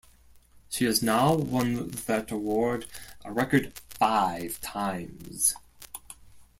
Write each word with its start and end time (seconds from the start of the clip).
She 0.67 0.85
has 0.85 1.03
now 1.03 1.31
won 1.35 1.89
that 2.07 2.31
award 2.31 2.87
a 3.23 3.31
record 3.31 3.79
five 3.99 4.59
times. 4.59 5.53